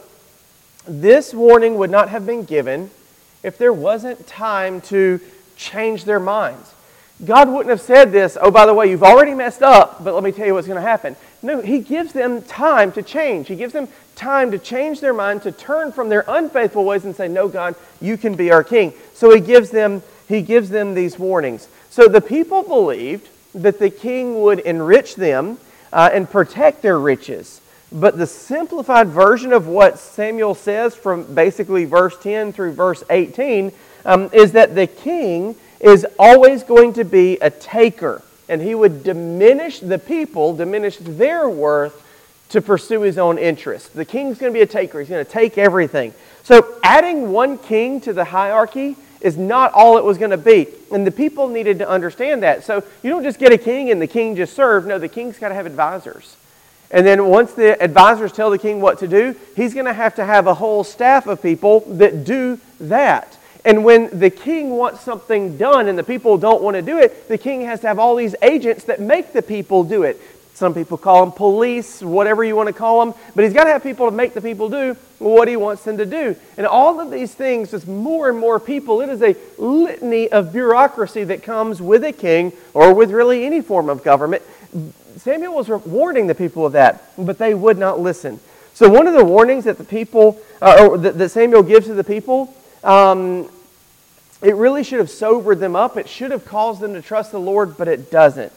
[0.87, 2.91] this warning would not have been given
[3.43, 5.19] if there wasn't time to
[5.55, 6.73] change their minds.
[7.25, 10.23] God wouldn't have said this, oh, by the way, you've already messed up, but let
[10.23, 11.15] me tell you what's going to happen.
[11.41, 13.47] No, He gives them time to change.
[13.47, 13.87] He gives them
[14.17, 17.75] time to change their mind, to turn from their unfaithful ways and say, no, God,
[18.01, 18.93] you can be our king.
[19.13, 21.69] So He gives them, he gives them these warnings.
[21.89, 25.57] So the people believed that the king would enrich them
[25.93, 27.61] uh, and protect their riches.
[27.91, 33.71] But the simplified version of what Samuel says from basically verse 10 through verse 18
[34.05, 39.03] um, is that the king is always going to be a taker, and he would
[39.03, 42.03] diminish the people, diminish their worth
[42.49, 43.89] to pursue his own interests.
[43.89, 46.13] The king's going to be a taker, he's going to take everything.
[46.43, 50.67] So, adding one king to the hierarchy is not all it was going to be.
[50.91, 52.63] And the people needed to understand that.
[52.63, 54.85] So, you don't just get a king and the king just serve.
[54.85, 56.37] No, the king's got to have advisors.
[56.89, 60.15] And then once the advisors tell the king what to do, he's going to have
[60.15, 63.37] to have a whole staff of people that do that.
[63.65, 67.27] And when the king wants something done and the people don't want to do it,
[67.27, 70.21] the king has to have all these agents that make the people do it.
[70.57, 73.69] Some people call them police, whatever you want to call them, but he's got to
[73.69, 76.35] have people to make the people do what he wants them to do.
[76.57, 80.51] And all of these things, just more and more people, it is a litany of
[80.51, 84.41] bureaucracy that comes with a king or with really any form of government
[85.17, 88.39] Samuel was warning the people of that, but they would not listen.
[88.73, 92.03] So, one of the warnings that the people, uh, or that, Samuel gives to the
[92.03, 93.49] people, um,
[94.41, 95.97] it really should have sobered them up.
[95.97, 98.53] It should have caused them to trust the Lord, but it doesn't.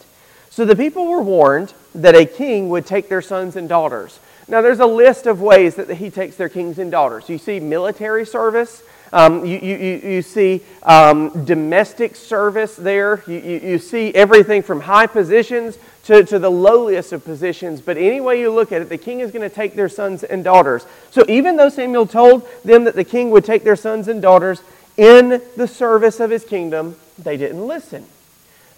[0.51, 4.19] So, the people were warned that a king would take their sons and daughters.
[4.49, 7.29] Now, there's a list of ways that he takes their kings and daughters.
[7.29, 13.25] You see military service, um, you, you, you, see um, domestic service there.
[13.27, 17.81] You, you, you, see everything from high positions to, to the lowliest of positions.
[17.81, 20.23] But any way you look at it, the king is going to take their sons
[20.23, 20.87] and daughters.
[21.11, 24.63] So even though Samuel told them that the king would take their sons and daughters
[24.97, 28.07] in the service of his kingdom, they didn't listen.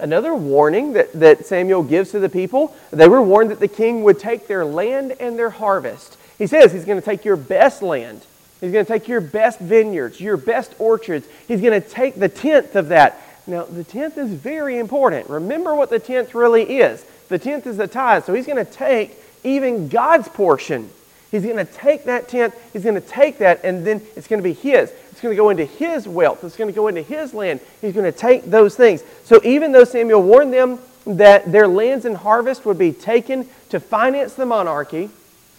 [0.03, 4.03] Another warning that, that Samuel gives to the people they were warned that the king
[4.03, 6.19] would take their land and their harvest.
[6.37, 8.27] He says he's going to take your best land
[8.62, 11.27] He's going to take your best vineyards, your best orchards.
[11.49, 13.21] He's going to take the tenth of that.
[13.45, 15.29] Now, the tenth is very important.
[15.29, 17.05] Remember what the tenth really is.
[17.29, 18.25] The tenth is the tithe.
[18.25, 20.88] So he's going to take even God's portion.
[21.33, 24.41] He's going to take that tenth, he's going to take that, and then it's going
[24.41, 24.93] to be his.
[25.23, 27.61] Going to go into his wealth, it's going to go into his land.
[27.81, 29.05] He's going to take those things.
[29.23, 33.79] So even though Samuel warned them that their lands and harvest would be taken to
[33.79, 35.11] finance the monarchy,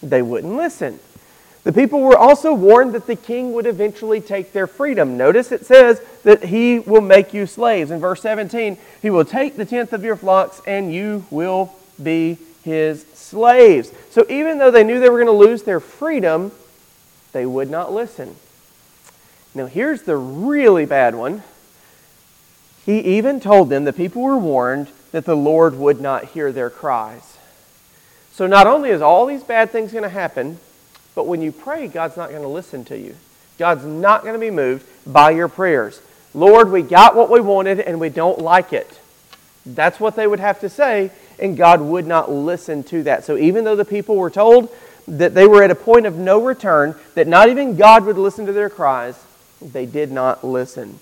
[0.02, 1.00] they wouldn't listen.
[1.62, 5.16] The people were also warned that the king would eventually take their freedom.
[5.16, 7.90] Notice it says that he will make you slaves.
[7.90, 12.36] In verse 17, he will take the tenth of your flocks and you will be
[12.64, 13.92] his slaves.
[14.10, 16.52] So even though they knew they were going to lose their freedom,
[17.32, 18.36] they would not listen.
[19.54, 21.42] Now, here's the really bad one.
[22.84, 26.70] He even told them, the people were warned, that the Lord would not hear their
[26.70, 27.38] cries.
[28.32, 30.58] So not only is all these bad things going to happen,
[31.14, 33.14] but when you pray, God's not going to listen to you.
[33.58, 36.02] God's not going to be moved by your prayers.
[36.34, 38.98] Lord, we got what we wanted and we don't like it.
[39.64, 43.24] That's what they would have to say, and God would not listen to that.
[43.24, 44.68] So even though the people were told
[45.06, 48.46] that they were at a point of no return, that not even God would listen
[48.46, 49.16] to their cries,
[49.64, 50.98] they did not listen.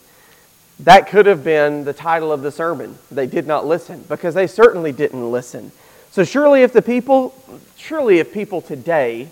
[0.81, 2.99] That could have been the title of the sermon.
[3.11, 5.73] They did not listen because they certainly didn't listen.
[6.11, 7.35] So surely if the people
[7.77, 9.29] surely if people today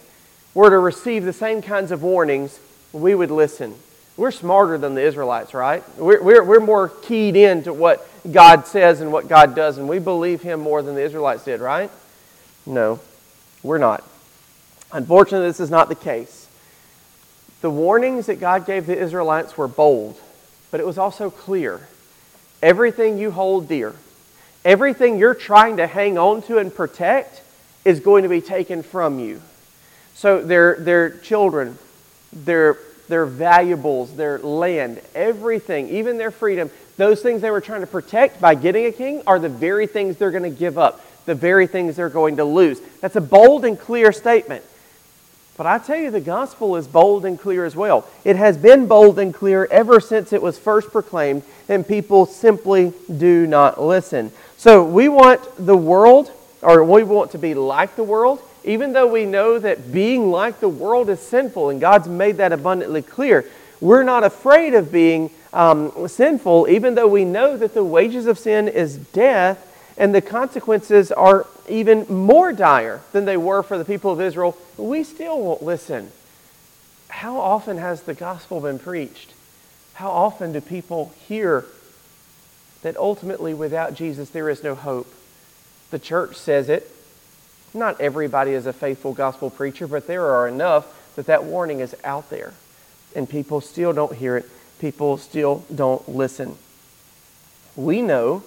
[0.55, 2.59] were to receive the same kinds of warnings,
[2.93, 3.75] we would listen.
[4.16, 5.83] We're smarter than the Israelites, right?
[5.97, 9.88] We're, we're, we're more keyed in to what God says and what God does, and
[9.88, 11.90] we believe Him more than the Israelites did, right?
[12.66, 13.01] No,
[13.62, 14.05] we're not.
[14.93, 16.39] Unfortunately, this is not the case.
[17.61, 20.18] The warnings that God gave the Israelites were bold,
[20.70, 21.87] but it was also clear.
[22.62, 23.94] Everything you hold dear,
[24.64, 27.42] everything you're trying to hang on to and protect,
[27.85, 29.40] is going to be taken from you.
[30.14, 31.79] So their, their children,
[32.33, 32.77] their,
[33.09, 38.40] their valuables, their land, everything, even their freedom, those things they were trying to protect
[38.40, 41.66] by getting a king are the very things they're going to give up, the very
[41.66, 42.81] things they're going to lose.
[43.01, 44.62] That's a bold and clear statement.
[45.61, 48.09] But I tell you, the gospel is bold and clear as well.
[48.25, 52.94] It has been bold and clear ever since it was first proclaimed, and people simply
[53.14, 54.33] do not listen.
[54.57, 59.07] So we want the world, or we want to be like the world, even though
[59.07, 63.44] we know that being like the world is sinful, and God's made that abundantly clear,
[63.83, 68.38] we're not afraid of being um, sinful, even though we know that the wages of
[68.38, 69.66] sin is death,
[69.99, 74.56] and the consequences are even more dire than they were for the people of Israel.
[74.76, 76.12] We still won't listen.
[77.09, 79.35] How often has the gospel been preached?
[79.94, 81.64] How often do people hear
[82.83, 85.12] that ultimately without Jesus there is no hope?
[85.90, 86.90] The church says it,
[87.74, 91.94] not everybody is a faithful gospel preacher, but there are enough that that warning is
[92.04, 92.54] out there.
[93.14, 94.48] And people still don't hear it.
[94.78, 96.56] People still don't listen.
[97.76, 98.42] We know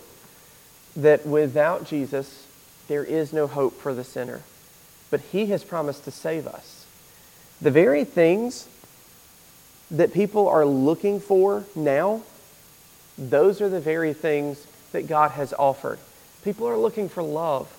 [0.95, 2.42] that without Jesus,
[2.87, 4.41] there is no hope for the sinner.
[5.09, 6.85] But he has promised to save us.
[7.61, 8.67] The very things
[9.91, 12.23] that people are looking for now,
[13.17, 15.99] those are the very things that God has offered.
[16.43, 17.71] People are looking for love.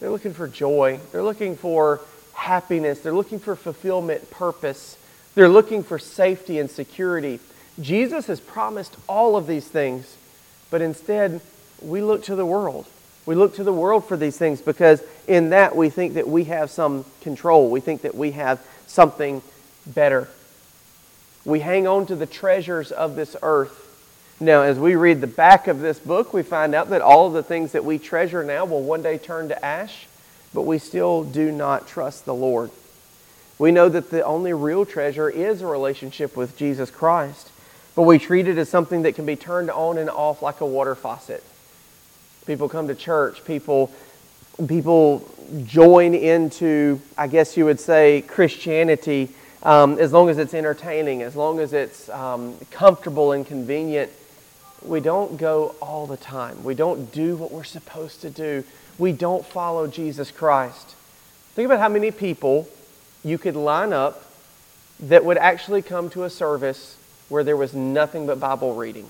[0.00, 0.98] They're looking for joy.
[1.12, 2.00] They're looking for
[2.34, 3.00] happiness.
[3.00, 4.98] They're looking for fulfillment, purpose.
[5.34, 7.40] They're looking for safety and security.
[7.80, 10.16] Jesus has promised all of these things,
[10.70, 11.40] but instead,
[11.80, 12.86] we look to the world.
[13.24, 16.44] We look to the world for these things because in that we think that we
[16.44, 17.70] have some control.
[17.70, 19.42] We think that we have something
[19.86, 20.28] better.
[21.44, 23.82] We hang on to the treasures of this earth
[24.42, 27.32] now, as we read the back of this book, we find out that all of
[27.32, 30.08] the things that we treasure now will one day turn to ash,
[30.52, 32.72] but we still do not trust the Lord.
[33.56, 37.50] We know that the only real treasure is a relationship with Jesus Christ,
[37.94, 40.66] but we treat it as something that can be turned on and off like a
[40.66, 41.44] water faucet.
[42.46, 43.92] People come to church, people
[44.66, 45.28] people
[45.64, 49.30] join into, I guess you would say, Christianity
[49.62, 54.10] um, as long as it's entertaining, as long as it's um, comfortable and convenient
[54.84, 56.64] we don't go all the time.
[56.64, 58.64] We don't do what we're supposed to do.
[58.98, 60.96] We don't follow Jesus Christ.
[61.54, 62.68] Think about how many people
[63.22, 64.24] you could line up
[65.00, 66.96] that would actually come to a service
[67.28, 69.06] where there was nothing but Bible reading.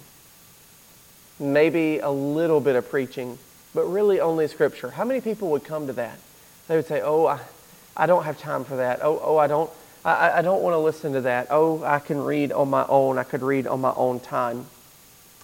[1.43, 3.39] Maybe a little bit of preaching,
[3.75, 4.91] but really only Scripture.
[4.91, 6.19] How many people would come to that?
[6.69, 7.41] They would say, Oh, I,
[7.97, 9.01] I don't have time for that.
[9.03, 9.71] Oh, oh I don't.
[10.05, 11.49] I, I don't want to listen to that.
[11.51, 13.19] Oh, I can read on my own.
[13.19, 14.67] I could read on my own time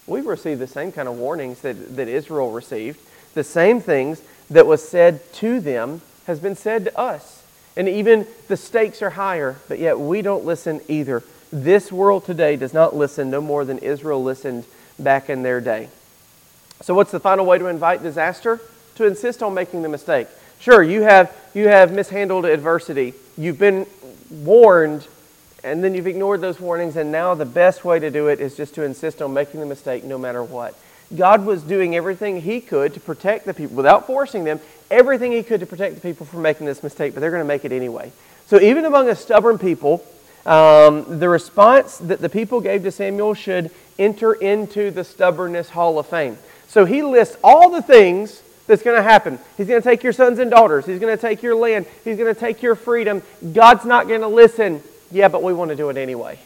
[0.09, 2.99] we've received the same kind of warnings that, that Israel received.
[3.35, 7.45] The same things that was said to them has been said to us.
[7.77, 11.23] And even the stakes are higher, but yet we don't listen either.
[11.53, 14.65] This world today does not listen no more than Israel listened
[14.99, 15.89] back in their day.
[16.83, 18.61] So, what's the final way to invite disaster?
[18.97, 20.29] To insist on making the mistake.
[20.61, 23.87] Sure, you have, you have mishandled adversity you've been
[24.31, 25.07] warned
[25.65, 28.57] and then you've ignored those warnings, and now the best way to do it is
[28.57, 30.79] just to insist on making the mistake no matter what.
[31.17, 35.43] God was doing everything He could to protect the people without forcing them, everything He
[35.43, 37.73] could to protect the people from making this mistake, but they're going to make it
[37.73, 38.13] anyway.
[38.47, 40.05] So, even among a stubborn people,
[40.49, 45.99] um, the response that the people gave to Samuel should enter into the stubbornness hall
[45.99, 46.39] of fame.
[46.69, 49.39] So, he lists all the things that's going to happen.
[49.57, 52.17] He's going to take your sons and daughters, He's going to take your land, He's
[52.17, 53.23] going to take your freedom.
[53.53, 54.83] God's not going to listen.
[55.11, 56.39] Yeah, but we want to do it anyway.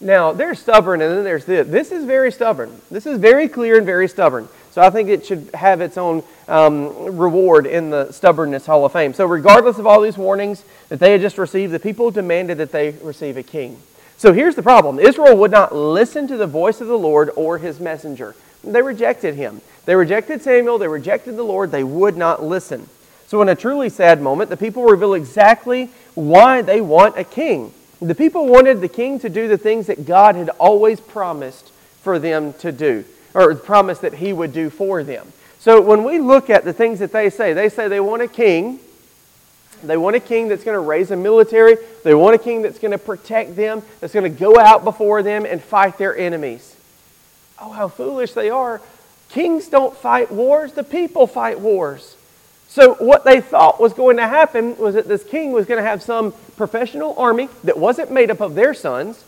[0.00, 1.68] Now, they're stubborn, and then there's this.
[1.68, 2.80] This is very stubborn.
[2.90, 4.48] This is very clear and very stubborn.
[4.70, 8.92] So I think it should have its own um, reward in the Stubbornness Hall of
[8.92, 9.12] Fame.
[9.12, 12.72] So, regardless of all these warnings that they had just received, the people demanded that
[12.72, 13.80] they receive a king.
[14.16, 17.58] So, here's the problem Israel would not listen to the voice of the Lord or
[17.58, 18.36] his messenger.
[18.62, 19.60] They rejected him.
[19.86, 22.88] They rejected Samuel, they rejected the Lord, they would not listen.
[23.26, 27.72] So, in a truly sad moment, the people reveal exactly why they want a king.
[28.00, 31.70] The people wanted the king to do the things that God had always promised
[32.02, 33.04] for them to do,
[33.34, 35.32] or promised that he would do for them.
[35.58, 38.28] So when we look at the things that they say, they say they want a
[38.28, 38.80] king.
[39.82, 41.76] They want a king that's going to raise a military.
[42.02, 45.22] They want a king that's going to protect them, that's going to go out before
[45.22, 46.76] them and fight their enemies.
[47.60, 48.80] Oh, how foolish they are.
[49.28, 52.16] Kings don't fight wars, the people fight wars.
[52.68, 55.88] So, what they thought was going to happen was that this king was going to
[55.88, 59.24] have some professional army that wasn't made up of their sons,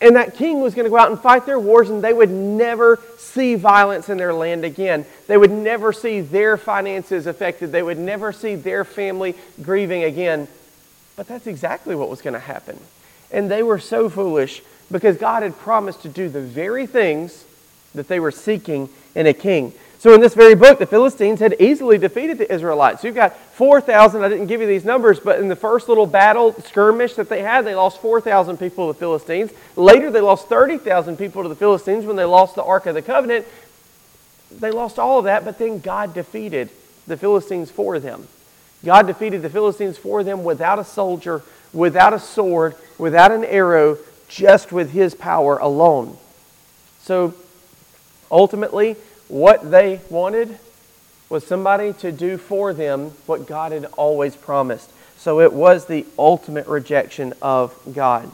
[0.00, 2.30] and that king was going to go out and fight their wars, and they would
[2.30, 5.06] never see violence in their land again.
[5.26, 7.72] They would never see their finances affected.
[7.72, 10.48] They would never see their family grieving again.
[11.16, 12.78] But that's exactly what was going to happen.
[13.32, 17.44] And they were so foolish because God had promised to do the very things
[17.94, 19.72] that they were seeking in a king.
[20.06, 23.02] So, in this very book, the Philistines had easily defeated the Israelites.
[23.02, 26.52] You've got 4,000, I didn't give you these numbers, but in the first little battle
[26.62, 29.50] skirmish that they had, they lost 4,000 people to the Philistines.
[29.74, 33.02] Later, they lost 30,000 people to the Philistines when they lost the Ark of the
[33.02, 33.46] Covenant.
[34.52, 36.70] They lost all of that, but then God defeated
[37.08, 38.28] the Philistines for them.
[38.84, 41.42] God defeated the Philistines for them without a soldier,
[41.72, 43.98] without a sword, without an arrow,
[44.28, 46.16] just with his power alone.
[47.00, 47.34] So,
[48.30, 48.94] ultimately,
[49.28, 50.58] what they wanted
[51.28, 54.90] was somebody to do for them what God had always promised.
[55.16, 58.30] So it was the ultimate rejection of God.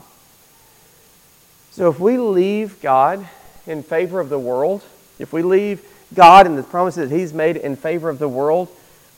[1.70, 3.26] So if we leave God
[3.66, 4.84] in favor of the world,
[5.18, 5.82] if we leave
[6.12, 8.68] God and the promises that He's made in favor of the world,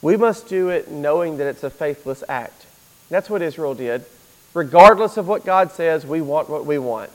[0.01, 2.67] we must do it knowing that it's a faithless act.
[3.09, 4.05] That's what Israel did.
[4.53, 7.11] Regardless of what God says, we want what we want.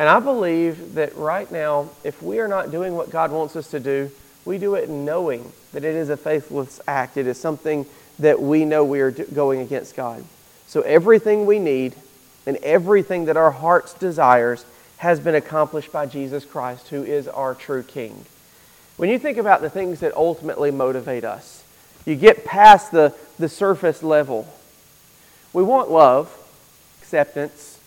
[0.00, 3.70] And I believe that right now, if we are not doing what God wants us
[3.72, 4.10] to do,
[4.46, 7.18] we do it knowing that it is a faithless act.
[7.18, 7.84] It is something
[8.18, 10.24] that we know we are going against God.
[10.66, 11.96] So everything we need
[12.46, 14.64] and everything that our hearts desires
[14.96, 18.24] has been accomplished by Jesus Christ, who is our true King.
[18.96, 21.62] When you think about the things that ultimately motivate us,
[22.06, 24.48] you get past the, the surface level.
[25.52, 26.34] We want love,
[27.02, 27.79] acceptance,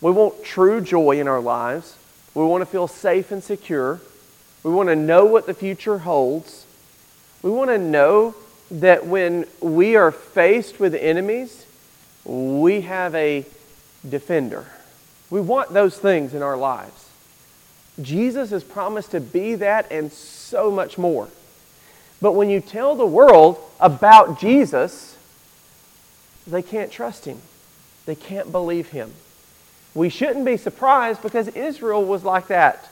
[0.00, 1.96] we want true joy in our lives.
[2.34, 4.00] We want to feel safe and secure.
[4.62, 6.66] We want to know what the future holds.
[7.42, 8.34] We want to know
[8.70, 11.66] that when we are faced with enemies,
[12.24, 13.44] we have a
[14.08, 14.66] defender.
[15.30, 17.08] We want those things in our lives.
[18.00, 21.28] Jesus has promised to be that and so much more.
[22.20, 25.16] But when you tell the world about Jesus,
[26.46, 27.40] they can't trust him.
[28.06, 29.12] They can't believe him.
[29.98, 32.88] We shouldn't be surprised because Israel was like that.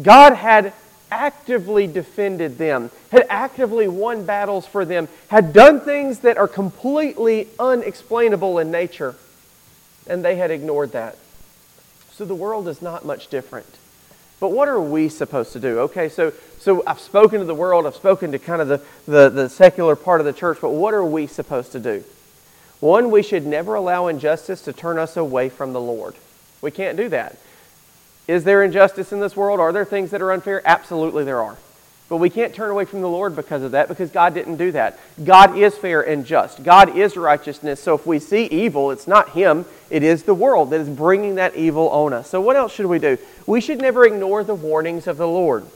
[0.00, 0.72] God had
[1.10, 7.48] actively defended them, had actively won battles for them, had done things that are completely
[7.58, 9.14] unexplainable in nature,
[10.06, 11.18] and they had ignored that.
[12.12, 13.66] So the world is not much different.
[14.40, 15.80] But what are we supposed to do?
[15.80, 19.28] Okay, so, so I've spoken to the world, I've spoken to kind of the, the,
[19.28, 22.02] the secular part of the church, but what are we supposed to do?
[22.80, 26.16] One, we should never allow injustice to turn us away from the Lord.
[26.62, 27.36] We can't do that.
[28.26, 29.60] Is there injustice in this world?
[29.60, 30.62] Are there things that are unfair?
[30.64, 31.58] Absolutely, there are.
[32.08, 34.72] But we can't turn away from the Lord because of that, because God didn't do
[34.72, 34.98] that.
[35.24, 36.62] God is fair and just.
[36.62, 37.80] God is righteousness.
[37.80, 41.36] So if we see evil, it's not Him, it is the world that is bringing
[41.36, 42.30] that evil on us.
[42.30, 43.18] So what else should we do?
[43.46, 45.66] We should never ignore the warnings of the Lord.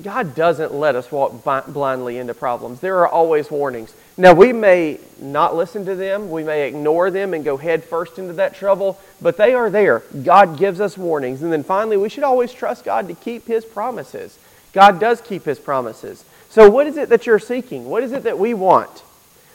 [0.00, 2.80] God doesn't let us walk blindly into problems.
[2.80, 3.92] There are always warnings.
[4.16, 8.18] Now, we may not listen to them, we may ignore them and go head first
[8.18, 10.02] into that trouble, but they are there.
[10.22, 11.42] God gives us warnings.
[11.42, 14.38] And then finally, we should always trust God to keep His promises.
[14.72, 16.24] God does keep His promises.
[16.48, 17.86] So, what is it that you're seeking?
[17.90, 19.02] What is it that we want?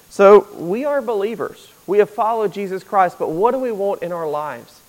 [0.09, 1.71] So we are believers.
[1.85, 4.81] We have followed Jesus Christ, but what do we want in our lives?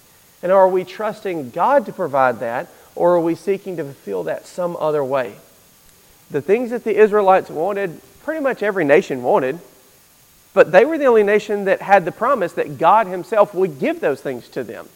[0.42, 2.68] And are we trusting God to provide that,
[2.99, 5.36] or are we seeking to fulfill that some other way?
[6.30, 9.61] The things that the Israelites wanted, pretty much every nation wanted,
[10.53, 14.01] but they were the only nation that had the promise that God Himself would give
[14.01, 14.88] those things to them.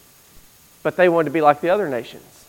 [0.83, 2.45] But they wanted to be like the other nations.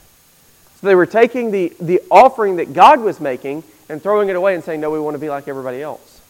[0.82, 4.56] So they were taking the, the offering that God was making and throwing it away
[4.56, 6.22] and saying, No, we want to be like everybody else.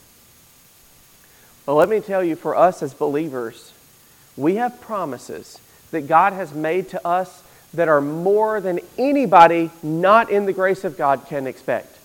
[1.66, 3.72] Well, let me tell you, for us as believers,
[4.36, 5.60] we have promises
[5.92, 7.42] that God has made to us
[7.74, 11.98] that are more than anybody not in the grace of God can expect.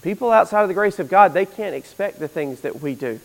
[0.00, 3.20] People outside of the grace of God, they can't expect the things that we do.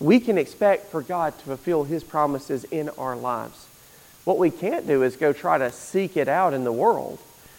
[0.00, 3.66] We can expect for God to fulfill His promises in our lives.
[4.24, 7.18] What we can't do is go try to seek it out in the world.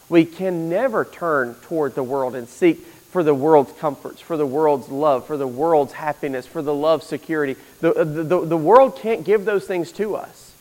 [0.10, 4.46] We can never turn toward the world and seek for the world's comforts, for the
[4.46, 7.56] world's love, for the world's happiness, for the love security.
[7.80, 10.54] The, the, the, the world can't give those things to us.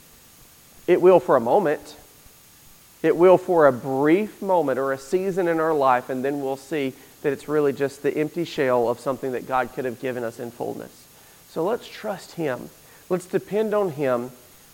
[0.87, 1.97] It will for a moment.
[3.03, 6.57] It will for a brief moment or a season in our life, and then we'll
[6.57, 6.93] see
[7.23, 10.39] that it's really just the empty shell of something that God could have given us
[10.39, 11.07] in fullness.
[11.51, 12.71] So let's trust Him.
[13.09, 14.31] Let's depend on Him.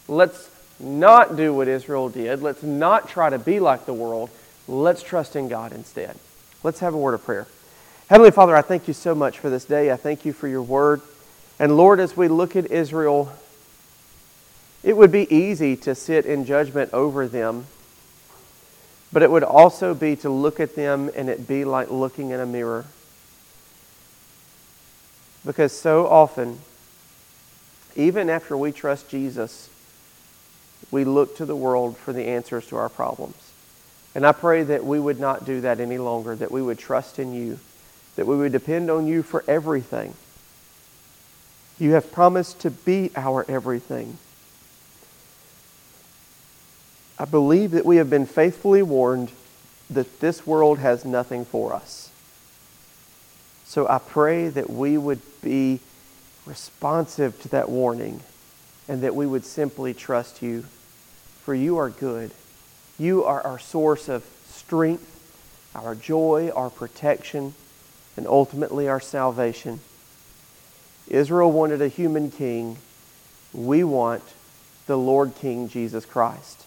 [0.08, 0.50] Let's
[0.80, 2.42] not do what Israel did.
[2.42, 4.30] Let's not try to be like the world.
[4.66, 6.16] Let's trust in God instead.
[6.62, 7.46] Let's have a word of prayer.
[8.08, 9.90] Heavenly Father, I thank you so much for this day.
[9.90, 11.00] I thank you for your word.
[11.58, 13.32] And Lord, as we look at Israel,
[14.82, 17.66] it would be easy to sit in judgment over them,
[19.12, 22.40] but it would also be to look at them and it be like looking in
[22.40, 22.86] a mirror.
[25.44, 26.60] Because so often,
[27.94, 29.68] even after we trust Jesus,
[30.90, 33.36] we look to the world for the answers to our problems.
[34.14, 37.18] And I pray that we would not do that any longer, that we would trust
[37.18, 37.58] in you,
[38.16, 40.14] that we would depend on you for everything.
[41.78, 44.18] You have promised to be our everything.
[47.22, 49.30] I believe that we have been faithfully warned
[49.88, 52.10] that this world has nothing for us.
[53.64, 55.78] So I pray that we would be
[56.46, 58.22] responsive to that warning
[58.88, 60.64] and that we would simply trust you,
[61.44, 62.32] for you are good.
[62.98, 65.06] You are our source of strength,
[65.76, 67.54] our joy, our protection,
[68.16, 69.78] and ultimately our salvation.
[71.06, 72.78] Israel wanted a human king.
[73.52, 74.24] We want
[74.88, 76.66] the Lord King Jesus Christ.